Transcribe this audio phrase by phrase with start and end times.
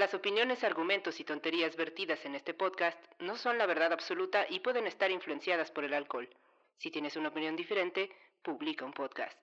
[0.00, 4.60] Las opiniones, argumentos y tonterías vertidas en este podcast no son la verdad absoluta y
[4.60, 6.26] pueden estar influenciadas por el alcohol.
[6.78, 8.08] Si tienes una opinión diferente,
[8.42, 9.36] publica un podcast.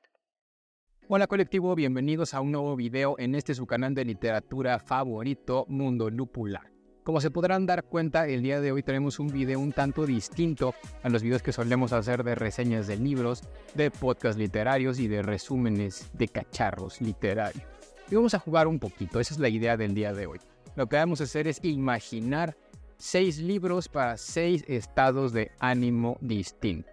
[1.09, 6.09] Hola colectivo, bienvenidos a un nuevo video en este su canal de literatura favorito, Mundo
[6.09, 6.71] Lupular.
[7.03, 10.73] Como se podrán dar cuenta, el día de hoy tenemos un video un tanto distinto
[11.03, 13.43] a los videos que solemos hacer de reseñas de libros,
[13.75, 17.76] de podcasts literarios y de resúmenes de cacharros literarios
[18.09, 19.19] y vamos a jugar un poquito.
[19.19, 20.39] Esa es la idea del día de hoy.
[20.75, 22.55] Lo que vamos a hacer es imaginar
[22.97, 26.91] seis libros para seis estados de ánimo distintos.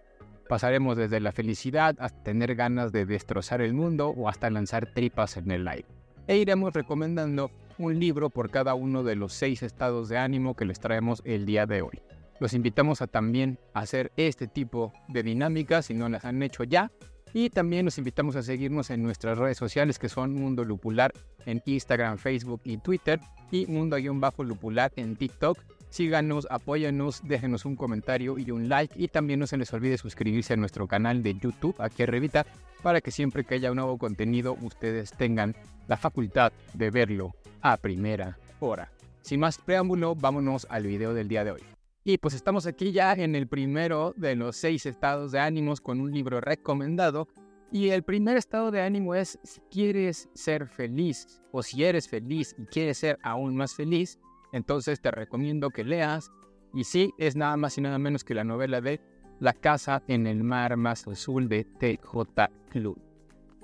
[0.48, 5.36] Pasaremos desde la felicidad hasta tener ganas de destrozar el mundo o hasta lanzar tripas
[5.36, 5.88] en el aire.
[6.26, 10.64] E iremos recomendando un libro por cada uno de los seis estados de ánimo que
[10.64, 12.02] les traemos el día de hoy.
[12.40, 16.90] Los invitamos a también hacer este tipo de dinámicas si no las han hecho ya
[17.34, 21.12] y también los invitamos a seguirnos en nuestras redes sociales que son Mundo Lupular
[21.44, 25.58] en Instagram, Facebook y Twitter y Mundo-Lupular en TikTok.
[25.90, 30.54] Síganos, apóyanos, déjenos un comentario y un like y también no se les olvide suscribirse
[30.54, 32.46] a nuestro canal de YouTube aquí arribita
[32.82, 35.56] para que siempre que haya un nuevo contenido ustedes tengan
[35.88, 38.90] la facultad de verlo a primera hora.
[39.22, 41.73] Sin más preámbulo, vámonos al video del día de hoy.
[42.06, 46.02] Y pues estamos aquí ya en el primero de los seis estados de ánimos con
[46.02, 47.28] un libro recomendado.
[47.72, 52.54] Y el primer estado de ánimo es si quieres ser feliz o si eres feliz
[52.58, 54.20] y quieres ser aún más feliz,
[54.52, 56.30] entonces te recomiendo que leas.
[56.74, 59.00] Y sí, es nada más y nada menos que la novela de
[59.40, 62.50] La casa en el mar más azul de T.J.
[62.68, 63.00] Club.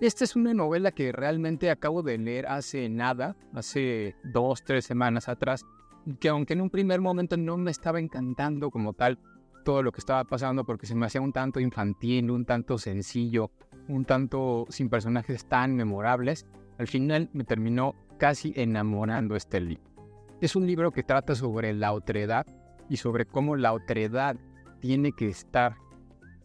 [0.01, 5.29] Esta es una novela que realmente acabo de leer hace nada, hace dos, tres semanas
[5.29, 5.67] atrás
[6.19, 9.19] que aunque en un primer momento no me estaba encantando como tal
[9.65, 13.51] todo lo que estaba pasando porque se me hacía un tanto infantil, un tanto sencillo,
[13.89, 16.47] un tanto sin personajes tan memorables,
[16.79, 19.85] al final me terminó casi enamorando este libro.
[20.41, 22.47] Es un libro que trata sobre la otredad
[22.89, 24.37] y sobre cómo la otredad
[24.81, 25.77] tiene que estar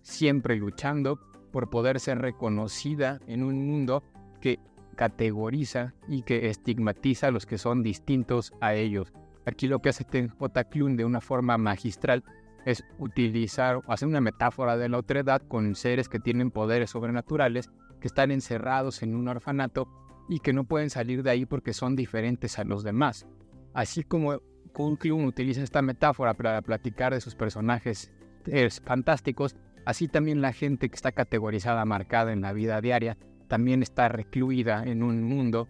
[0.01, 1.19] siempre luchando
[1.51, 4.03] por poder ser reconocida en un mundo
[4.41, 4.59] que
[4.95, 9.13] categoriza y que estigmatiza a los que son distintos a ellos.
[9.45, 10.63] Aquí lo que hace J.
[10.66, 12.23] Clun de una forma magistral
[12.66, 17.69] es utilizar o hacer una metáfora de la otredad con seres que tienen poderes sobrenaturales,
[18.01, 19.88] que están encerrados en un orfanato
[20.28, 23.28] y que no pueden salir de ahí porque son diferentes a los demás.
[23.73, 24.39] Así como
[24.73, 28.11] Kun Klun utiliza esta metáfora para platicar de sus personajes
[28.84, 29.55] fantásticos,
[29.85, 33.17] así también la gente que está categorizada, marcada en la vida diaria,
[33.47, 35.67] también está recluida en un mundo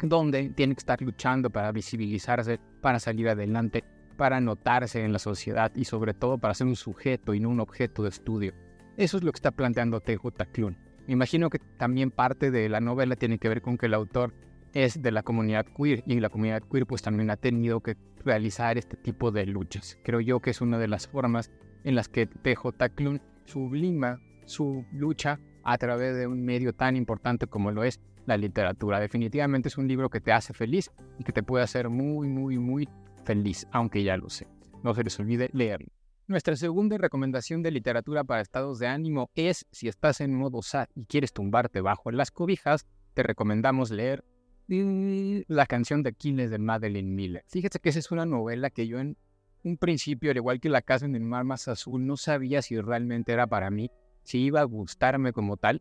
[0.00, 3.84] donde tiene que estar luchando para visibilizarse, para salir adelante,
[4.16, 7.60] para notarse en la sociedad y sobre todo para ser un sujeto y no un
[7.60, 8.54] objeto de estudio.
[8.96, 10.46] Eso es lo que está planteando T.J.
[10.46, 10.76] Klun.
[11.06, 14.34] Me imagino que también parte de la novela tiene que ver con que el autor
[14.72, 18.76] es de la comunidad queer y la comunidad queer pues también ha tenido que realizar
[18.76, 19.98] este tipo de luchas.
[20.02, 21.50] Creo yo que es una de las formas
[21.84, 22.88] en las que T.J.
[22.90, 28.36] Klun sublima su lucha a través de un medio tan importante como lo es la
[28.36, 29.00] literatura.
[29.00, 32.58] Definitivamente es un libro que te hace feliz y que te puede hacer muy, muy,
[32.58, 32.88] muy
[33.24, 34.46] feliz, aunque ya lo sé.
[34.82, 35.88] No se les olvide leerlo.
[36.28, 40.88] Nuestra segunda recomendación de literatura para estados de ánimo es, si estás en modo sad
[40.94, 44.24] y quieres tumbarte bajo las cobijas, te recomendamos leer
[44.66, 47.44] La canción de Aquiles de Madeleine Miller.
[47.46, 49.16] Fíjate que esa es una novela que yo en
[49.62, 52.80] un principio, al igual que La casa en el mar más azul, no sabía si
[52.80, 53.90] realmente era para mí,
[54.24, 55.80] si iba a gustarme como tal,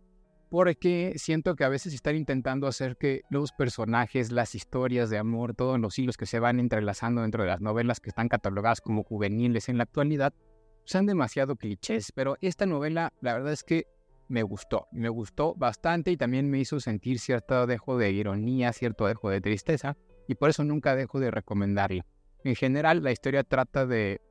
[0.50, 5.56] porque siento que a veces están intentando hacer que los personajes, las historias de amor,
[5.56, 9.04] todos los hilos que se van entrelazando dentro de las novelas que están catalogadas como
[9.04, 10.34] juveniles en la actualidad,
[10.86, 13.88] sean demasiado clichés, pero esta novela la verdad es que
[14.28, 19.08] me gustó, me gustó bastante y también me hizo sentir cierto dejo de ironía, cierto
[19.08, 19.98] dejo de tristeza
[20.28, 22.06] y por eso nunca dejo de recomendarla.
[22.44, 24.22] En general la historia trata de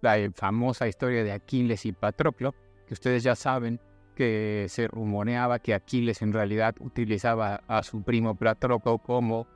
[0.00, 2.54] la famosa historia de Aquiles y Patroclo,
[2.86, 3.80] que ustedes ya saben
[4.14, 9.46] que se rumoreaba que Aquiles en realidad utilizaba a su primo Patroclo como,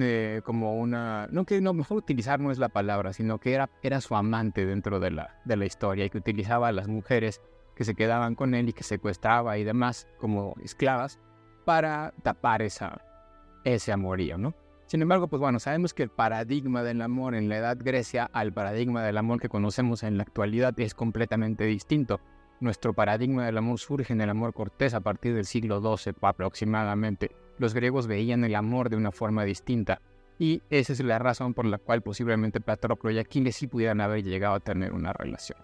[0.00, 1.28] eh, como una...
[1.30, 4.66] No que no, mejor utilizar no es la palabra, sino que era, era su amante
[4.66, 7.40] dentro de la, de la historia y que utilizaba a las mujeres
[7.74, 11.18] que se quedaban con él y que secuestraba y demás como esclavas
[11.64, 13.02] para tapar esa,
[13.64, 14.54] ese amorío, ¿no?
[14.86, 18.52] Sin embargo, pues bueno, sabemos que el paradigma del amor en la Edad Grecia al
[18.52, 22.20] paradigma del amor que conocemos en la actualidad es completamente distinto.
[22.60, 27.30] Nuestro paradigma del amor surge en el amor cortés a partir del siglo XII aproximadamente.
[27.58, 30.00] Los griegos veían el amor de una forma distinta
[30.38, 34.22] y esa es la razón por la cual posiblemente Patroclo y Aquiles sí pudieran haber
[34.24, 35.58] llegado a tener una relación.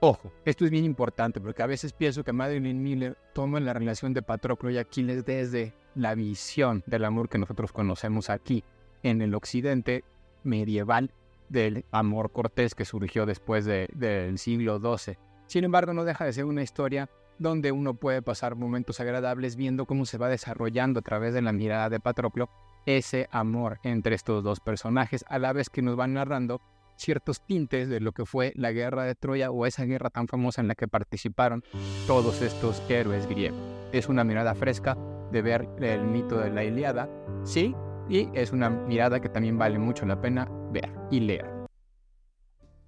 [0.00, 4.12] Ojo, esto es bien importante porque a veces pienso que Madeline Miller toma la relación
[4.12, 8.64] de Patroclo y Aquiles desde la visión del amor que nosotros conocemos aquí
[9.02, 10.04] en el occidente
[10.42, 11.10] medieval
[11.48, 15.16] del amor cortés que surgió después del siglo XII.
[15.46, 17.08] Sin embargo, no deja de ser una historia
[17.38, 21.52] donde uno puede pasar momentos agradables viendo cómo se va desarrollando a través de la
[21.52, 22.48] mirada de Patroclo
[22.86, 26.60] ese amor entre estos dos personajes, a la vez que nos van narrando
[26.96, 30.60] ciertos tintes de lo que fue la guerra de Troya o esa guerra tan famosa
[30.60, 31.64] en la que participaron
[32.06, 33.60] todos estos héroes griegos.
[33.92, 34.96] Es una mirada fresca
[35.32, 37.08] de ver el mito de la Iliada,
[37.42, 37.74] sí,
[38.08, 41.53] y es una mirada que también vale mucho la pena ver y leer.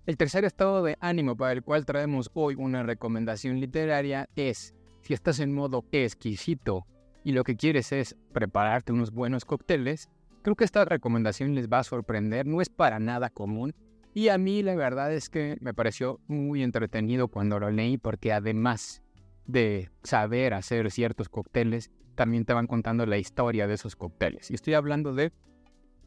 [0.06, 4.72] El tercer estado de ánimo para el cual traemos hoy una recomendación literaria es,
[5.02, 6.86] si estás en modo exquisito
[7.24, 10.08] y lo que quieres es prepararte unos buenos cócteles,
[10.42, 13.74] creo que esta recomendación les va a sorprender, no es para nada común,
[14.14, 18.32] y a mí la verdad es que me pareció muy entretenido cuando lo leí porque
[18.32, 19.02] además
[19.44, 24.52] de saber hacer ciertos cócteles, también te van contando la historia de esos cócteles.
[24.52, 25.32] Y estoy hablando de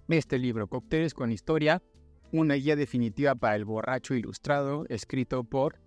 [0.08, 1.84] este libro, Cócteles con Historia,
[2.32, 5.80] una guía definitiva para el borracho ilustrado, escrito por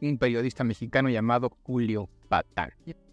[0.00, 2.70] un periodista mexicano llamado Julio Patán.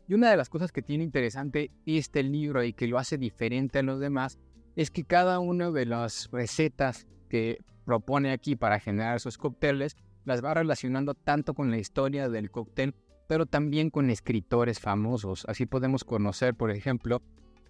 [0.07, 3.79] Y una de las cosas que tiene interesante este libro y que lo hace diferente
[3.79, 4.39] a los demás
[4.75, 9.95] es que cada una de las recetas que propone aquí para generar esos cócteles,
[10.25, 12.93] las va relacionando tanto con la historia del cóctel,
[13.27, 15.45] pero también con escritores famosos.
[15.47, 17.21] Así podemos conocer, por ejemplo,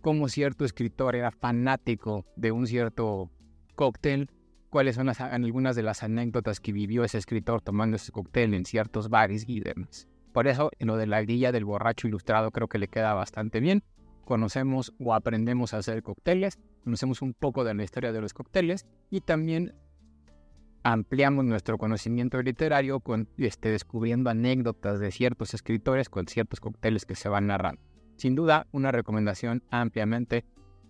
[0.02, 3.30] cómo cierto escritor era fanático de un cierto
[3.75, 4.30] cóctel,
[4.77, 9.09] cuáles son algunas de las anécdotas que vivió ese escritor tomando ese cóctel en ciertos
[9.09, 10.07] bares y demás.
[10.33, 13.59] Por eso, en lo de la guía del borracho ilustrado creo que le queda bastante
[13.59, 13.81] bien.
[14.24, 18.85] Conocemos o aprendemos a hacer cócteles, conocemos un poco de la historia de los cócteles
[19.09, 19.74] y también
[20.83, 27.15] ampliamos nuestro conocimiento literario con, este, descubriendo anécdotas de ciertos escritores con ciertos cócteles que
[27.15, 27.81] se van narrando.
[28.18, 30.45] Sin duda, una recomendación ampliamente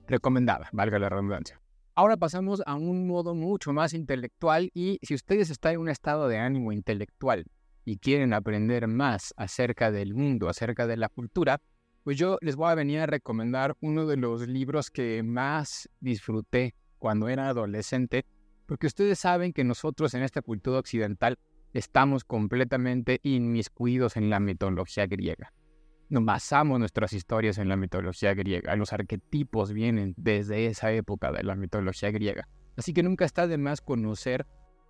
[0.09, 1.61] recomendada, valga la redundancia.
[1.99, 6.27] Ahora pasamos a un modo mucho más intelectual y si ustedes están en un estado
[6.27, 7.47] de ánimo intelectual
[7.85, 11.59] y quieren aprender más acerca del mundo, acerca de la cultura,
[12.03, 16.75] pues yo les voy a venir a recomendar uno de los libros que más disfruté
[16.99, 18.27] cuando era adolescente
[18.67, 21.39] porque ustedes saben que nosotros en esta cultura occidental
[21.73, 25.51] estamos completamente inmiscuidos en la mitología griega.
[26.09, 28.75] Basamos nuestras historias en la mitología griega.
[28.75, 32.47] Los arquetipos vienen desde esa época de la mitología griega.
[32.77, 34.45] Así que nunca está de más conocer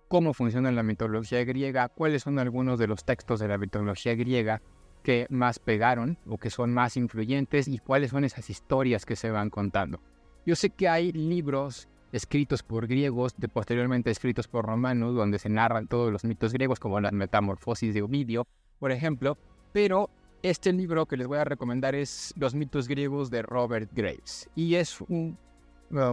[0.08, 4.62] cómo funciona la mitología griega, cuáles son algunos de los textos de la mitología griega
[5.02, 9.30] que más pegaron o que son más influyentes y cuáles son esas historias que se
[9.30, 10.00] van contando.
[10.46, 15.48] Yo sé que hay libros escritos por griegos, de posteriormente escritos por romanos, donde se
[15.48, 18.46] narran todos los mitos griegos, como las metamorfosis de Ovidio,
[18.78, 19.36] por ejemplo,
[19.72, 20.10] pero
[20.42, 24.76] este libro que les voy a recomendar es Los mitos griegos de Robert Graves, y
[24.76, 25.36] es un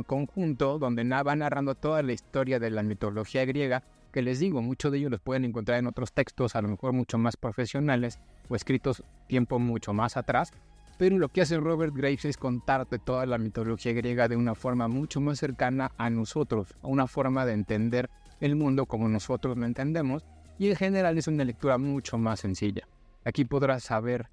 [0.07, 4.91] conjunto donde va narrando toda la historia de la mitología griega, que les digo, muchos
[4.91, 8.55] de ellos los pueden encontrar en otros textos, a lo mejor mucho más profesionales o
[8.55, 10.53] escritos tiempo mucho más atrás,
[10.97, 14.87] pero lo que hace Robert Graves es contarte toda la mitología griega de una forma
[14.87, 18.09] mucho más cercana a nosotros, a una forma de entender
[18.39, 20.25] el mundo como nosotros lo entendemos,
[20.57, 22.87] y en general es una lectura mucho más sencilla.
[23.25, 24.29] Aquí podrás saber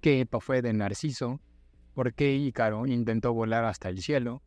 [0.00, 1.40] qué fue de Narciso,
[1.94, 4.42] por qué Ícaro intentó volar hasta el cielo,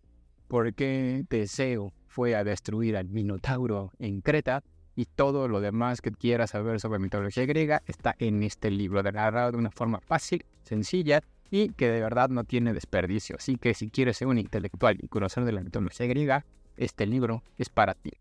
[0.48, 4.64] por qué Teseo fue a destruir al Minotauro en Creta,
[4.96, 9.52] y todo lo demás que quieras saber sobre mitología griega está en este libro, narrado
[9.52, 11.22] de una forma fácil, sencilla
[11.52, 13.36] y que de verdad no tiene desperdicio.
[13.38, 16.46] Así que si quieres ser un intelectual y conocer de la mitología griega,
[16.78, 18.12] este libro es para ti.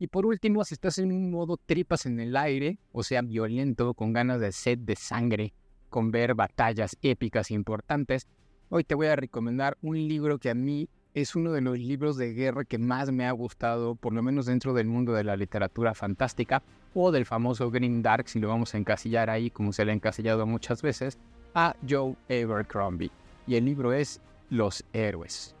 [0.00, 3.92] Y por último, si estás en un modo tripas en el aire, o sea, violento,
[3.92, 5.52] con ganas de sed de sangre,
[5.90, 8.26] con ver batallas épicas e importantes,
[8.70, 12.16] hoy te voy a recomendar un libro que a mí es uno de los libros
[12.16, 15.36] de guerra que más me ha gustado, por lo menos dentro del mundo de la
[15.36, 16.62] literatura fantástica,
[16.94, 19.94] o del famoso Green Dark, si lo vamos a encasillar ahí, como se le ha
[19.94, 21.18] encasillado muchas veces,
[21.54, 23.10] a Joe Abercrombie
[23.46, 25.54] y el libro es Los Héroes.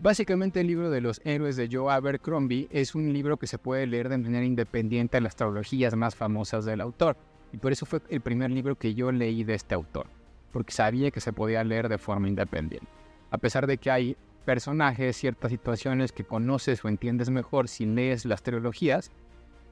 [0.00, 3.86] Básicamente el libro de los héroes de Joe Abercrombie es un libro que se puede
[3.86, 7.16] leer de manera independiente a las trilogías más famosas del autor,
[7.52, 10.08] y por eso fue el primer libro que yo leí de este autor,
[10.52, 12.88] porque sabía que se podía leer de forma independiente.
[13.30, 18.26] A pesar de que hay personajes, ciertas situaciones que conoces o entiendes mejor si lees
[18.26, 19.10] las trilogías,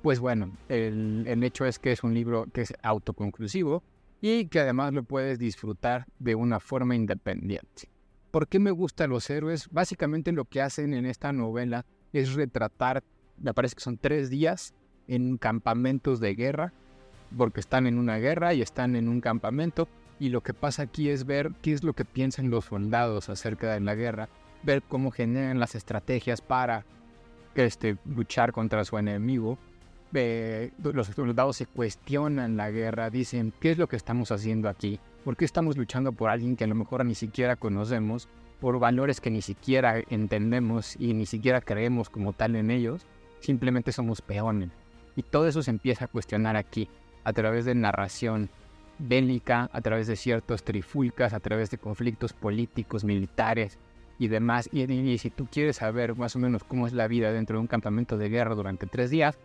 [0.02, 3.83] pues bueno, el, el hecho es que es un libro que es autoconclusivo
[4.21, 7.91] y que además lo puedes disfrutar de una forma independiente.
[8.33, 9.69] ¿Por qué me gustan los héroes?
[9.71, 11.85] Básicamente lo que hacen en esta novela
[12.15, 13.05] es retratar,
[13.37, 14.73] me parece que son tres días
[15.07, 16.73] en campamentos de guerra,
[17.37, 19.87] porque están en una guerra y están en un campamento,
[20.19, 23.71] y lo que pasa aquí es ver qué es lo que piensan los soldados acerca
[23.75, 24.31] de la guerra,
[24.62, 26.87] ver cómo generan las estrategias para
[27.55, 29.59] este, luchar contra su enemigo.
[30.11, 35.01] los soldados se cuestionan la guerra, dicen, ¿qué es lo que estamos haciendo aquí?
[35.25, 38.29] ¿Por qué estamos luchando por alguien que a lo mejor ni siquiera conocemos?
[38.61, 43.07] Por valores que ni siquiera entendemos y ni siquiera creemos como tal en ellos.
[43.38, 44.71] Simplemente somos peones.
[45.14, 46.88] Y todo eso se empieza a cuestionar aquí,
[47.23, 48.50] a través de narración
[48.99, 53.79] bélica, a través de ciertos trifulcas, a través de conflictos políticos, militares
[54.19, 54.69] y demás.
[54.73, 57.69] Y, si tú quieres saber más o menos cómo es la vida dentro de un
[57.69, 59.38] campamento de guerra durante tres días,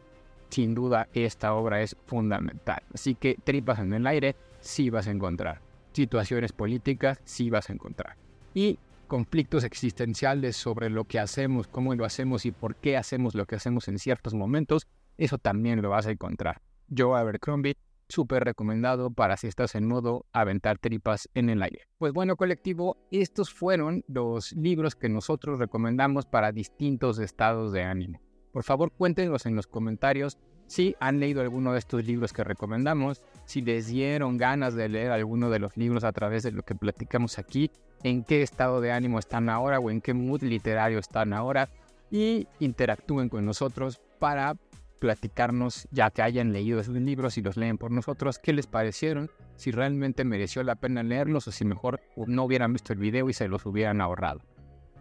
[0.50, 2.82] sin duda esta obra es fundamental.
[2.92, 5.67] Así que tripas en el aire sí vas a encontrar.
[5.98, 8.18] Situaciones políticas sí vas a encontrar.
[8.54, 8.78] Y
[9.08, 13.56] conflictos existenciales sobre lo que hacemos, cómo lo hacemos y por qué hacemos lo que
[13.56, 14.86] hacemos en ciertos momentos,
[15.18, 16.62] eso también lo vas a encontrar.
[16.96, 17.78] Joe Abercrombie,
[18.10, 21.88] súper recomendado para si estás en modo aventar tripas en el aire.
[21.98, 28.22] Pues bueno, colectivo, estos fueron los libros que nosotros recomendamos para distintos estados de ánimo.
[28.52, 30.38] Por favor, cuéntenos en los comentarios
[30.68, 35.12] si han leído alguno de estos libros que recomendamos, si les dieron ganas de leer
[35.12, 37.72] alguno de los libros a través de lo que platicamos aquí,
[38.04, 41.70] en qué estado de ánimo están ahora o en qué mood literario están ahora
[42.12, 44.56] y interactúen con nosotros para
[45.00, 49.30] platicarnos, ya que hayan leído esos libros y los leen por nosotros, qué les parecieron,
[49.56, 53.34] si realmente mereció la pena leerlos o si mejor no hubieran visto el video y
[53.34, 54.42] se los hubieran ahorrado.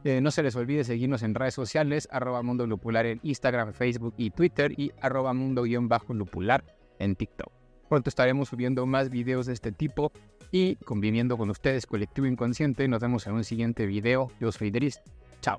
[0.04, 4.14] Eh, no se les olvide seguirnos en redes sociales, arroba Mundo Lupular en Instagram, Facebook
[4.16, 6.64] y Twitter y arroba Mundo-Lupular
[6.98, 7.52] en TikTok.
[7.88, 10.12] Pronto estaremos subiendo más videos de este tipo
[10.50, 12.88] y conviviendo con ustedes, Colectivo Inconsciente.
[12.88, 14.30] Nos vemos en un siguiente video.
[14.40, 14.72] Yo soy.
[15.40, 15.58] Chao.